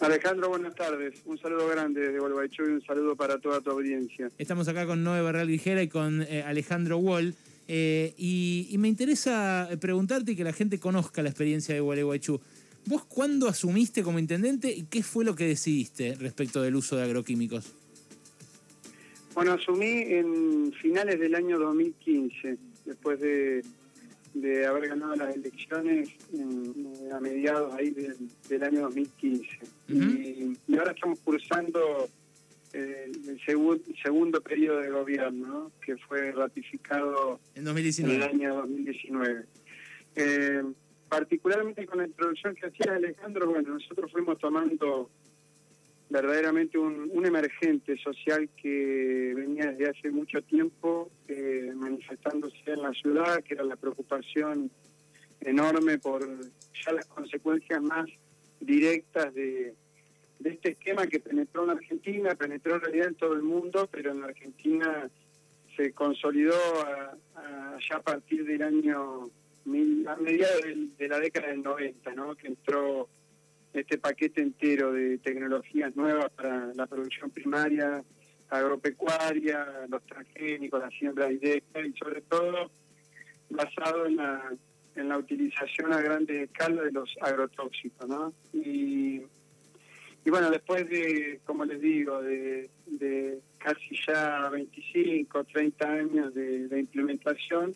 [0.00, 1.14] Alejandro, buenas tardes.
[1.24, 4.30] Un saludo grande desde Gualeguaychú y un saludo para toda tu audiencia.
[4.36, 7.34] Estamos acá con Noé Barral Vigera y con eh, Alejandro Wall.
[7.68, 12.40] Eh, y, me interesa preguntarte y que la gente conozca la experiencia de Gualeguaychú.
[12.84, 17.02] ¿Vos cuándo asumiste como intendente y qué fue lo que decidiste respecto del uso de
[17.02, 17.72] agroquímicos?
[19.34, 23.64] Bueno, asumí en finales del año 2015, después de
[24.40, 26.10] de haber ganado las elecciones
[27.12, 29.46] a mediados ahí del, año 2015.
[29.88, 32.08] y, ahora estamos cursando
[32.72, 33.40] eh, el
[34.02, 38.16] segundo periodo de gobierno, que fue ratificado en, 2019.
[38.16, 39.44] el año 2019.
[40.16, 40.62] Eh,
[41.08, 45.10] particularmente con la introducción que hacía Alejandro, bueno, nosotros fuimos tomando
[46.08, 53.42] verdaderamente un, emergente social que venía desde hace mucho tiempo eh, manifestándose en la ciudad,
[53.42, 54.70] que era la preocupación
[55.40, 56.24] enorme por
[56.84, 58.06] ya las consecuencias más
[58.60, 59.74] directas de,
[60.44, 64.22] este esquema que penetró en Argentina, penetró en realidad en todo el mundo, pero en
[64.22, 65.08] Argentina
[65.76, 66.54] se consolidó
[67.88, 70.62] ya a partir del año, a mediados
[70.96, 72.34] de, la década del 90, ¿no?
[72.36, 73.08] que entró
[73.76, 78.02] este paquete entero de tecnologías nuevas para la producción primaria,
[78.48, 82.70] agropecuaria, los transgénicos, la siembra directa y sobre todo
[83.50, 84.52] basado en la,
[84.94, 88.08] en la utilización a gran escala de los agrotóxicos.
[88.08, 88.32] ¿no?
[88.52, 89.22] Y,
[90.24, 92.70] y bueno, después de, como les digo, de,
[93.58, 97.74] casi ya 25, 30 años de implementación,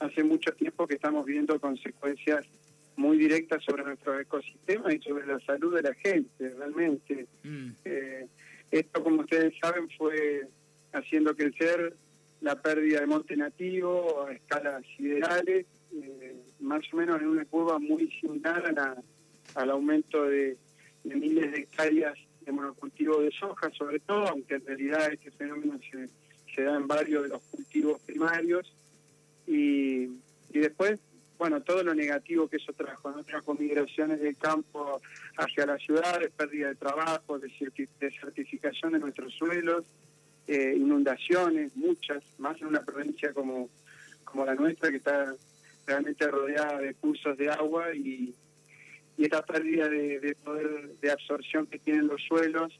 [0.00, 2.46] hace mucho tiempo que estamos viendo consecuencias
[3.00, 7.26] muy directa sobre nuestro ecosistema y sobre la salud de la gente, realmente.
[7.42, 7.70] Mm.
[7.84, 8.26] Eh,
[8.70, 10.46] esto, como ustedes saben, fue
[10.92, 11.94] haciendo crecer
[12.42, 17.78] la pérdida de monte nativo a escalas siderales, eh, más o menos en una curva
[17.78, 18.62] muy similar
[19.54, 20.56] al aumento de,
[21.04, 26.08] miles de hectáreas de monocultivo de soja, sobre todo, aunque en realidad este fenómeno se,
[26.54, 28.72] se da en varios de los cultivos primarios.
[29.46, 30.04] Y,
[30.52, 31.00] y después
[31.40, 33.24] bueno, todo lo negativo que eso trajo, ¿no?
[33.24, 35.00] Trajo migraciones del campo
[35.38, 37.50] hacia las ciudades, pérdida de trabajo, de
[37.98, 39.86] desertificación de nuestros suelos,
[40.46, 43.70] eh, inundaciones, muchas, más en una provincia como,
[44.22, 45.34] como la nuestra, que está
[45.86, 48.34] realmente rodeada de cursos de agua y,
[49.16, 52.78] y esta pérdida de, poder de absorción que tienen los suelos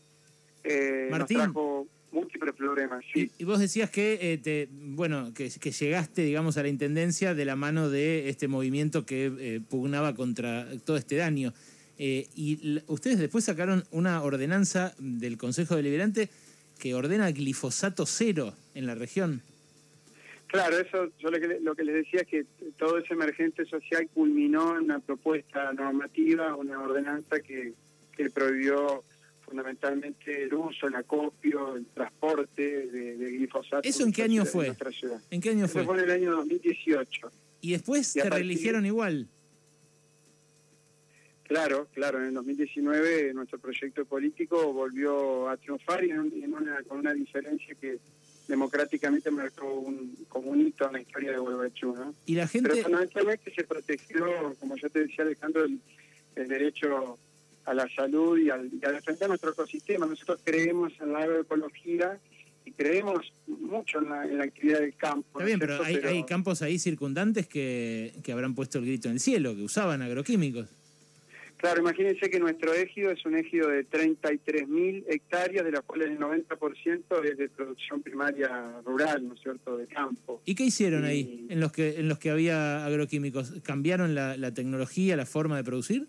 [0.65, 3.05] eh, nos trajo múltiples problemas.
[3.13, 3.31] Sí.
[3.39, 7.57] Y, vos decías que, eh, te, bueno, que, llegaste, digamos, a la intendencia de la
[7.57, 11.53] mano de este movimiento que eh, pugnaba contra todo este daño.
[11.99, 16.31] Eh, y ustedes después sacaron una ordenanza del Consejo Deliberante
[16.79, 19.43] que ordena glifosato cero en la región.
[20.47, 22.45] Claro, eso yo lo que, les decía es que
[22.77, 27.75] todo ese emergente social culminó en una propuesta normativa, una ordenanza que,
[28.17, 29.05] que prohibió
[29.51, 33.81] fundamentalmente el uso, el acopio, el transporte de, glifosato.
[33.83, 34.73] ¿Eso en qué año fue?
[35.29, 35.85] En, qué año fue?
[35.85, 37.33] fue en el año 2018.
[37.61, 39.27] ¿Y después se reeligieron igual?
[41.43, 47.01] Claro, claro, en el 2019 nuestro proyecto político volvió a triunfar y en una, con
[47.01, 47.99] una diferencia que
[48.47, 51.93] democráticamente marcó un, como un hito en la historia de Gualeguaychú.
[51.93, 52.15] ¿no?
[52.25, 52.69] Y la gente...
[52.69, 57.19] Pero fundamentalmente se protegió, como yo te decía Alejandro, el derecho
[57.71, 60.07] a la salud y, a defender nuestro ecosistema.
[60.07, 62.19] Nosotros creemos en la agroecología
[62.65, 65.39] y creemos mucho en la, actividad del campo.
[65.39, 69.21] Está bien, pero hay, campos ahí circundantes que, que habrán puesto el grito en el
[69.21, 70.69] cielo, que usaban agroquímicos.
[71.59, 76.19] Claro, imagínense que nuestro ejido es un ejido de 33.000 hectáreas, de las cuales el
[76.19, 80.41] 90% es de producción primaria rural, ¿no es cierto?, de campo.
[80.47, 83.53] ¿Y qué hicieron ahí, en los que en los que había agroquímicos?
[83.63, 86.09] ¿Cambiaron la, la tecnología, la forma de producir?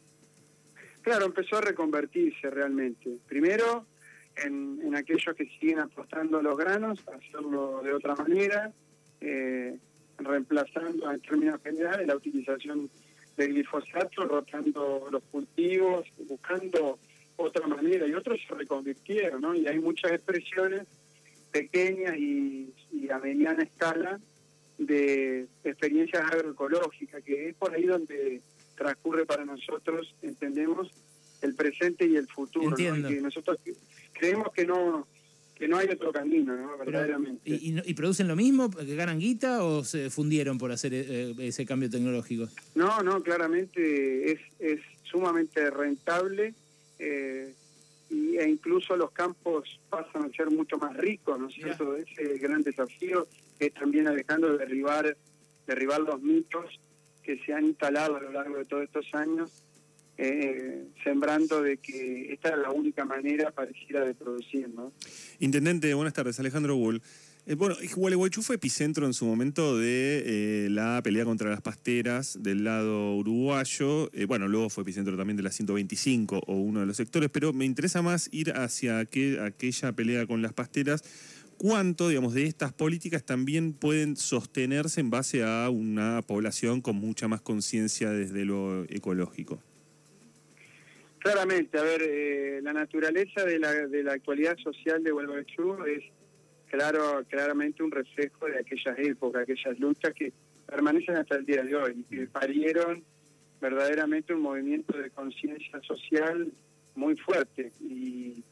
[1.01, 3.17] Claro, empezó a reconvertirse realmente.
[3.28, 3.85] Primero,
[4.35, 8.72] en, aquellos que siguen apostando los granos, hacerlo de otra manera,
[9.19, 9.78] eh,
[10.17, 12.90] reemplazando en términos generales la utilización
[13.35, 17.00] del glifosato, rotando los cultivos, buscando
[17.38, 18.06] otra manera.
[18.06, 19.55] Y otros se reconvirtieron, ¿no?
[19.55, 20.84] Y hay muchas expresiones
[21.52, 24.20] pequeñas y, y a mediana escala
[24.78, 28.41] de experiencias agroecológicas, que es por ahí donde
[28.81, 30.89] transcurre para nosotros, entendemos,
[31.41, 32.75] el presente y el futuro.
[32.79, 33.59] Y nosotros
[34.13, 35.07] creemos que no
[35.55, 36.75] que no hay otro camino, ¿no?
[36.75, 37.39] verdaderamente.
[37.45, 38.72] ¿y, producen lo mismo?
[38.72, 42.47] ¿Que ganan guita o se fundieron por hacer eh, ese cambio tecnológico?
[42.73, 46.55] No, no, claramente es, es sumamente rentable
[46.97, 47.53] eh,
[48.09, 51.95] y, e incluso los campos pasan a ser mucho más ricos, ¿no es cierto?
[51.95, 53.28] Ese gran desafío
[53.59, 55.16] es también Alejandro derribar,
[55.67, 56.79] derribar los mitos
[57.31, 59.63] que se han instalado a lo largo de todos estos años
[60.17, 64.69] eh, sembrando de que esta es la única manera pareciera de producir.
[64.69, 64.91] ¿no?
[65.39, 67.01] Intendente, buenas tardes, Alejandro Bull.
[67.47, 72.37] Eh, bueno, Gualeguaychú fue epicentro en su momento de eh, la pelea contra las pasteras
[72.43, 74.11] del lado uruguayo.
[74.13, 77.51] Eh, bueno, luego fue epicentro también de la 125 o uno de los sectores, pero
[77.51, 81.03] me interesa más ir hacia aquella pelea con las pasteras.
[81.61, 87.28] ¿Cuánto, digamos, de estas políticas también pueden sostenerse en base a una población con mucha
[87.28, 89.61] más conciencia desde lo ecológico?
[91.19, 96.03] Claramente, a ver, la naturaleza de la, de la actualidad social de Gualeguaychú es
[96.66, 100.34] claro, claramente un reflejo de aquellas épocas, aquellas luchas que
[100.66, 103.03] permanecen hasta el día de hoy y que parieron
[103.61, 106.52] verdaderamente un movimiento de conciencia social
[106.96, 108.43] muy fuerte y,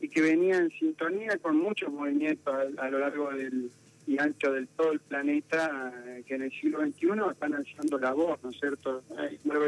[0.00, 3.70] que venía en sintonía con muchos movimientos a, lo largo del
[4.06, 5.92] y ancho del todo el planeta
[6.26, 9.02] que en el siglo XXI están alzando la voz, ¿no es cierto?
[9.42, 9.66] Nueva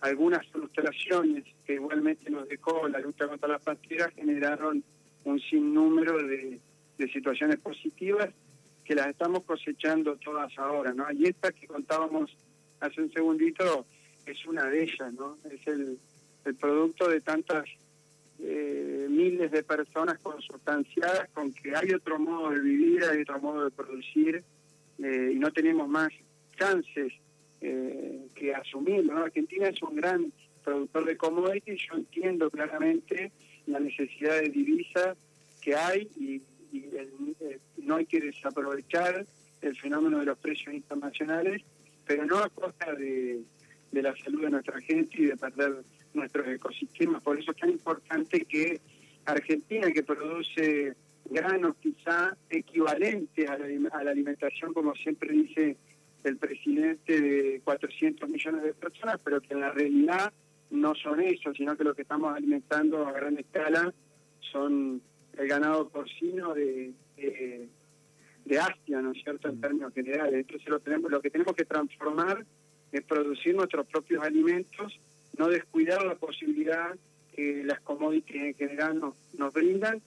[0.00, 4.84] algunas frustraciones que igualmente nos dejó la lucha contra las pasteras generaron
[5.24, 6.60] un sinnúmero de,
[6.98, 8.30] de situaciones positivas
[8.84, 11.10] que las estamos cosechando todas ahora, ¿no?
[11.12, 12.30] Y esta que contábamos
[12.78, 13.86] hace un segundito
[14.24, 15.38] es una de ellas, ¿no?
[15.50, 15.98] Es el,
[16.44, 17.64] el producto de tantas
[18.38, 23.64] eh, miles de personas consustanciadas con que hay otro modo de vivir, hay otro modo
[23.64, 24.44] de producir
[24.98, 26.10] eh, y no tenemos más
[26.58, 27.12] chances
[27.60, 29.24] eh, que asumirlo, ¿no?
[29.24, 33.32] Argentina es un gran productor de commodities, yo entiendo claramente
[33.66, 35.16] la necesidad de divisas
[35.60, 36.42] que hay y
[36.72, 39.24] eh, no hay que desaprovechar
[39.62, 41.62] el fenómeno de los precios internacionales,
[42.06, 43.40] pero no a costa de,
[44.10, 45.82] la salud de nuestra gente y de perder
[46.14, 47.22] nuestros ecosistemas.
[47.22, 48.80] Por eso es tan importante que
[49.24, 50.94] Argentina, que produce
[51.28, 55.76] granos quizá equivalentes a la, a la alimentación, como siempre dice
[56.24, 60.32] el presidente, de 400 millones de personas, pero que en la realidad
[60.70, 63.92] no son eso, sino que lo que estamos alimentando a gran escala
[64.52, 65.00] son
[65.36, 69.60] el ganado porcino de, de, Asia, ¿no es cierto?, en mm.
[69.60, 70.34] términos generales.
[70.34, 72.44] Entonces lo, tenemos, lo que tenemos que transformar
[73.02, 74.98] producir nuestros propios alimentos,
[75.38, 76.94] no descuidar la posibilidad
[77.34, 80.00] que las commodities en general nos, nos brindan,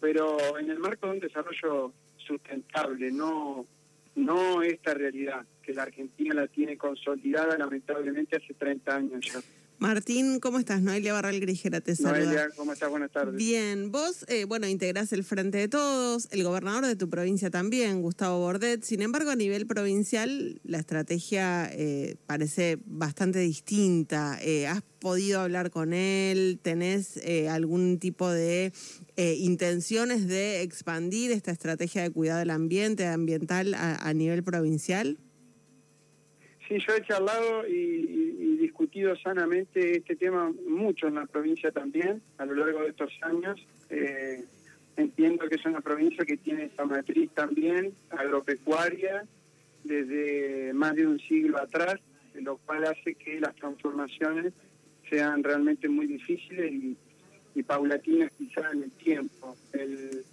[0.00, 3.66] pero en el marco de un desarrollo sustentable, no,
[4.14, 9.40] no esta realidad que la Argentina la tiene consolidada lamentablemente hace 30 años ya.
[9.78, 10.80] Martín, ¿cómo estás?
[10.80, 12.24] Noelia Barral Grijera te saluda.
[12.24, 12.88] Noelia, ¿cómo estás?
[12.88, 13.34] Buenas tardes.
[13.34, 18.00] Bien, vos, eh, bueno, integrás el Frente de Todos, el gobernador de tu provincia también,
[18.00, 18.82] Gustavo Bordet.
[18.82, 24.38] Sin embargo, a nivel provincial, la estrategia eh, parece bastante distinta.
[24.42, 26.60] Eh, ¿Has podido hablar con él?
[26.62, 27.20] ¿Tenés
[27.50, 28.72] algún tipo de
[29.16, 35.18] intenciones de expandir esta estrategia de cuidado del ambiente, ambiental, a nivel provincial?
[36.68, 42.46] Sí, yo he charlado y, discutido sanamente este tema mucho en la provincia también, a
[42.46, 43.60] lo largo de estos años.
[43.90, 44.42] Eh,
[44.96, 49.26] entiendo que es una provincia que tiene esta matriz también agropecuaria
[49.84, 52.00] desde más de un siglo atrás,
[52.34, 54.54] lo cual hace que las transformaciones
[55.10, 56.96] sean realmente muy difíciles y,
[57.62, 59.56] paulatinas quizás en el tiempo.
[59.72, 60.24] el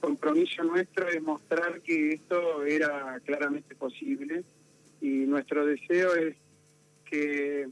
[0.00, 4.42] compromiso nuestro es mostrar que esto era claramente posible
[5.04, 6.34] y nuestro deseo es
[7.04, 7.68] que,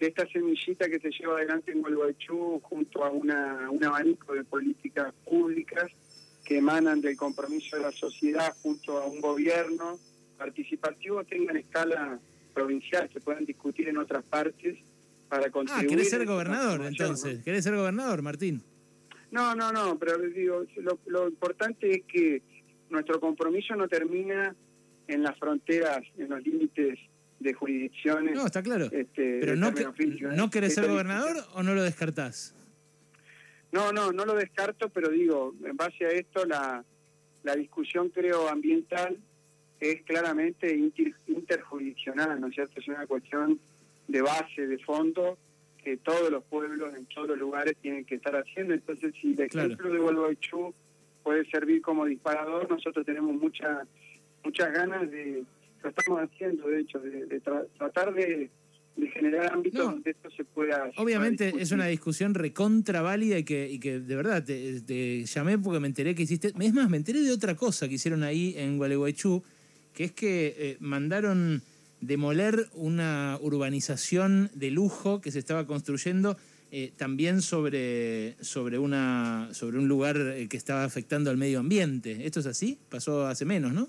[0.00, 5.14] esta semillita que se lleva adelante en Gualeguaychú junto a una, un abanico de políticas
[5.24, 5.90] públicas
[6.44, 9.98] que emanan del compromiso de la sociedad junto a un gobierno
[10.36, 12.18] participativo tengan escala
[12.52, 14.76] provincial, se puedan discutir en otras partes
[15.30, 15.86] para ah, contribuir.
[15.86, 17.38] Ah, ¿querés ser gobernador entonces?
[17.38, 17.44] ¿no?
[17.44, 18.62] ¿Querés ser gobernador, Martín?
[19.30, 22.42] No, no, no, pero digo, lo, lo importante es que
[22.90, 24.54] nuestro compromiso no termina
[25.08, 26.98] en las fronteras, en los límites
[27.40, 28.34] de jurisdicciones.
[28.34, 28.86] No, está claro.
[28.86, 29.72] Este, Pero no,
[30.34, 32.54] ¿no querés ser gobernador o no lo descartás?
[33.72, 36.84] No, no, no lo descarto, pero digo, en base a esto, la,
[37.42, 39.16] la discusión, creo, ambiental
[39.80, 40.74] es claramente
[41.26, 42.80] interjurisdiccional, ¿no es cierto?
[42.80, 43.58] Es una cuestión
[44.06, 45.36] de base, de fondo,
[45.82, 48.74] que todos los pueblos en todos los lugares tienen que estar haciendo.
[48.74, 50.72] Entonces, si el ejemplo de Gualeguaychú
[51.22, 53.86] puede servir como disparador, nosotros tenemos mucha
[54.44, 55.44] muchas ganas de,
[55.82, 57.40] lo estamos haciendo de hecho, de,
[57.78, 58.50] tratar de,
[59.12, 60.90] generar ámbitos donde esto se pueda...
[60.96, 65.80] Obviamente es una discusión recontra válida y que, y que de verdad te, llamé porque
[65.80, 66.52] me enteré que hiciste...
[66.58, 69.42] Es más, me enteré de otra cosa que hicieron ahí en Gualeguaychú,
[69.92, 71.62] que es que eh, mandaron
[72.00, 76.36] demoler una urbanización de lujo que se estaba construyendo
[76.70, 82.26] eh, también sobre, sobre, una, sobre un lugar eh, que estaba afectando al medio ambiente.
[82.26, 82.78] ¿Esto es así?
[82.88, 83.88] Pasó hace menos, ¿no?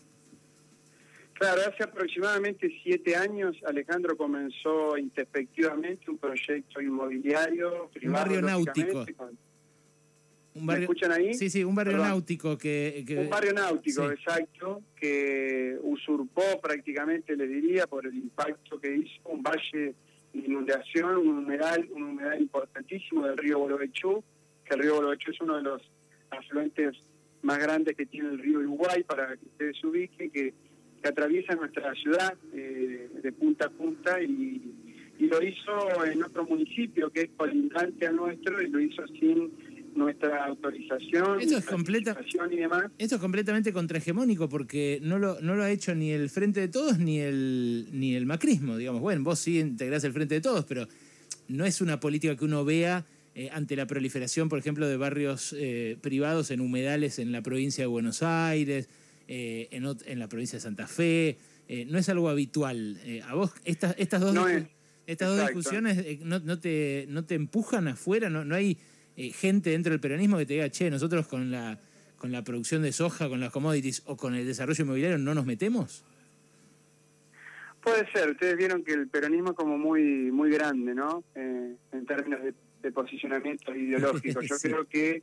[1.37, 8.79] Claro, hace aproximadamente siete años Alejandro comenzó introspectivamente un proyecto inmobiliario Un barrio náutico.
[8.99, 9.37] lógicamente, con-
[10.53, 11.33] Un ¿Me escuchan ahí?
[11.33, 12.07] Sí, sí, un barrio Perdón.
[12.07, 14.13] náutico que, que- Un barrio náutico, sí.
[14.13, 19.93] exacto, que usurpó prácticamente, le diría, por el impacto que hizo un valle
[20.33, 24.23] de inundación, un humedal, un humedal importantísimo del río Boloechú,
[24.63, 25.81] que el río Boloechú es uno de los
[26.29, 26.95] afluentes
[27.41, 30.53] más grandes que tiene el río Uruguay, para que ustedes se ubiquen, que,
[31.01, 34.61] que atraviesa nuestra ciudad eh, de punta a punta y,
[35.19, 39.51] y lo hizo en otro municipio que es colindante al nuestro y lo hizo sin
[39.95, 42.17] nuestra autorización, Eso es completa-
[42.51, 42.91] y demás.
[42.97, 46.67] Esto es completamente contrahegemónico porque no lo, no lo ha hecho ni el Frente de
[46.67, 48.99] Todos ni el, ni el macrismo, digamos.
[49.01, 50.85] Bueno, vos sí integrás el Frente de Todos, pero
[51.47, 55.55] no es una política que uno vea eh, ante la proliferación, por ejemplo, de barrios
[55.57, 58.89] eh, privados en humedales en la provincia de Buenos Aires,
[59.27, 61.37] eh, en, en la provincia de Santa Fe.
[61.67, 62.99] Eh, no es algo habitual.
[63.05, 64.67] Eh, a vos, estas, estas dos, No discu- es.
[65.07, 68.77] estas dos discusiones eh, no, no te, no te empujan afuera, no, no hay
[69.33, 71.79] gente dentro del peronismo que te diga, che, nosotros con la,
[72.17, 75.45] con la producción de soja, con las commodities o con el desarrollo inmobiliario no nos
[75.45, 76.03] metemos.
[77.81, 80.01] Puede ser, ustedes vieron que el peronismo es como muy
[80.31, 81.23] muy grande, ¿no?
[81.35, 84.41] Eh, en términos de, de posicionamiento ideológico.
[84.41, 84.69] Yo Sí.
[84.69, 85.21] creo que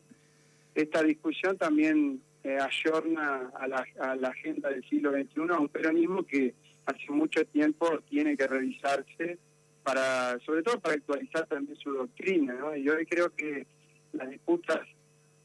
[0.74, 6.54] esta discusión también eh, ayorna a la, agenda del siglo XXI, a un peronismo que
[6.86, 9.38] hace mucho tiempo tiene que revisarse
[9.82, 12.76] para, sobre todo para actualizar también su doctrina, ¿no?
[12.76, 13.66] Y hoy creo que
[14.12, 14.80] las disputas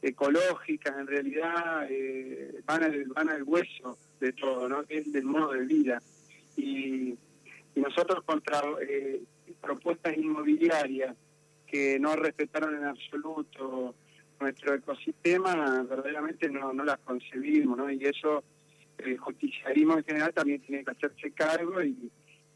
[0.02, 4.84] ecológicas en realidad eh, van al van al hueso de todo, ¿no?
[4.88, 6.02] Es del modo de vida
[6.56, 7.16] y,
[7.74, 9.22] y nosotros contra eh,
[9.60, 11.16] propuestas inmobiliarias
[11.66, 13.94] que no respetaron en absoluto
[14.40, 17.90] nuestro ecosistema, verdaderamente no, no las concebimos, ¿no?
[17.90, 18.44] Y eso,
[18.98, 22.10] el justicialismo en general también tiene que hacerse cargo y,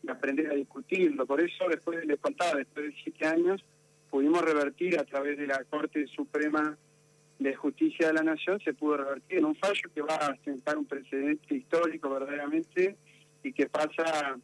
[0.08, 1.24] aprender a discutirlo.
[1.26, 3.64] Por eso, después les contaba, después de siete años,
[4.10, 6.76] pudimos revertir a través de la Corte Suprema
[7.38, 10.76] de Justicia de la Nación, se pudo revertir en un fallo que va a sentar
[10.76, 12.96] un precedente histórico verdaderamente
[13.44, 14.36] y que pasa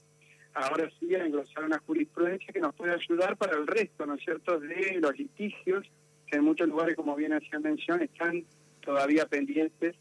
[0.55, 4.25] ahora sí a engrosar una jurisprudencia que nos puede ayudar para el resto, ¿no es
[4.25, 5.85] cierto?, de los litigios
[6.31, 8.45] que en muchos lugares, como bien hacía mención, están
[8.81, 9.95] todavía pendientes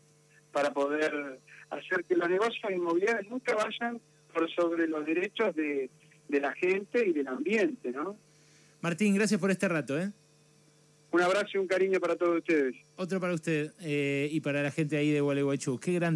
[0.51, 4.00] para poder hacer que los negocios inmobiliarios nunca vayan
[4.34, 5.89] por sobre los derechos de,
[6.27, 8.17] de la gente y del ambiente, ¿no?
[8.81, 10.12] Martín, gracias por este rato, ¿eh?
[11.12, 12.75] Un abrazo y un cariño para todos ustedes.
[12.98, 15.79] Otro para usted eh, y para la gente ahí de Gualeguaychú.
[15.79, 16.15] Qué grande.